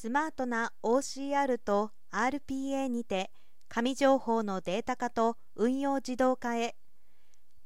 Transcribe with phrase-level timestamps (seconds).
[0.00, 3.32] スマートな OCR と RPA にて
[3.68, 6.76] 紙情報のデータ化と運用自動化へ。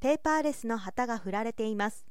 [0.00, 2.06] ペーパーレスの旗が振られています。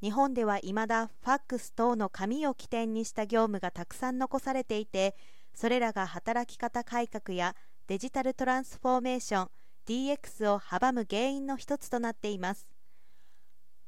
[0.00, 5.14] 日本では未だファックス等の紙を起点にした業務がたくさん残されていて
[5.52, 7.54] それらが働き方改革や
[7.88, 9.48] デジタルトランスフォーメーション
[9.86, 12.70] DX を阻む原因の一つとなっています。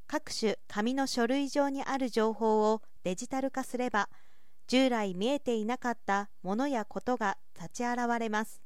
[0.05, 4.09] 各種紙の書類上にある情報をデジタル化すれば
[4.67, 8.61] 従来見えていなかったものやことが立ち現れます。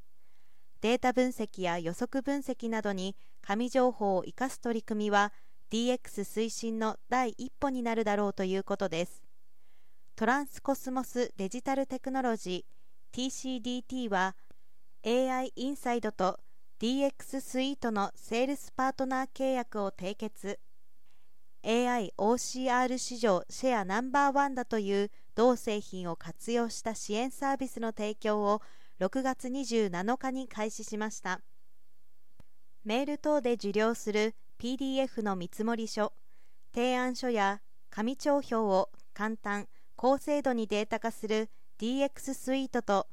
[0.81, 5.33] データ分析や予測分析などに紙情報を生かす取り組みは
[5.71, 9.23] DX 推進の第一歩になるだろうということです。
[10.15, 14.35] トランスコスモスデジタルテクノロジー TCDT は
[15.05, 16.39] AI インサイドと
[16.81, 20.59] DX スイートのセールスパートナー契約を締結。
[21.63, 28.61] AI/OCR 市場シェアナンバーワンだという同製品を活用した支援サービスの提供を
[28.99, 31.39] 6月27日に開始しました。
[32.83, 36.11] メール等で受領する PDF の見積書
[36.75, 43.07] 提案書や紙帳票を簡単高精度にデータ化する DX スイートと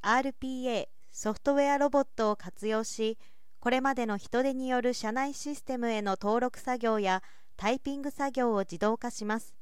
[0.00, 3.18] RPA ソフトウェアロボットを活用し
[3.58, 7.24] これまでの人手による社内システムへの登録作業や
[7.56, 9.57] タイピング作業を自動化します。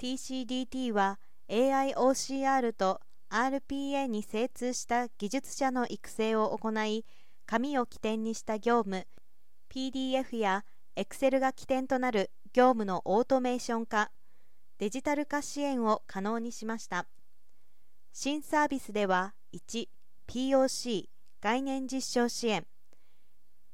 [0.00, 1.20] TCDT は
[1.50, 7.04] AIOCR と RPA に精通した技術者の育成を行い
[7.44, 9.06] 紙を起点にした業務
[9.68, 10.64] PDF や
[10.96, 14.10] Excel が起点となる業務のオートメーション化
[14.78, 17.06] デジタル化支援を可能にしました。
[18.14, 21.04] 新サービスでは 1POC
[21.42, 22.66] 概念実証支援。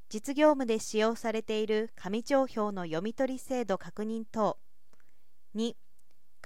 [0.09, 4.59] 実業務で使用されている紙帳票の読み取り制度確認等。
[5.55, 5.75] 2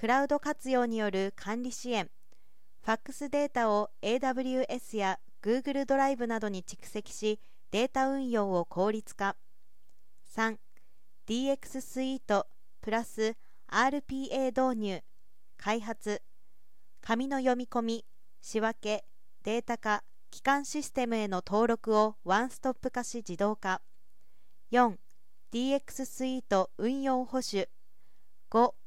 [0.01, 2.09] クラウド活用による管理支援
[2.83, 9.35] ファックスデータを AWS や Google ドライブなどに蓄積しデータ運用を効率化。
[10.35, 12.47] 3DX スイート
[12.81, 13.35] プラス
[13.71, 15.03] RPA 導入。
[15.57, 16.23] 開発。
[17.03, 18.05] 紙の読み込み
[18.41, 19.05] 仕分け。
[19.43, 20.03] データ化。
[20.31, 23.83] 基幹システムへの登録をワンストップ化し自動化。
[24.71, 27.67] 4DX スイート運用保守。
[28.49, 28.80] 5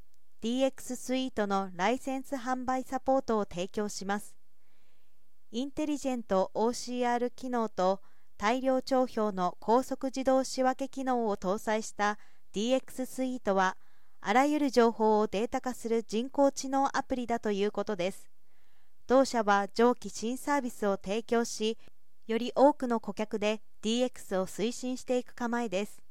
[0.45, 4.37] DX スイートのライセンス販売サポートを提供します。
[5.53, 8.03] インテリジェント OCR 機能と
[8.37, 12.19] 大量帳票の高速自動仕分け機能を搭載した
[12.55, 13.79] DX スイートは
[14.21, 18.29] あらゆる情報をデータ化する人工知能アプリだということです。
[19.07, 21.79] 同社は上記新サービスを提供し
[22.27, 26.04] より多くの顧客で DX を推進していく構えです。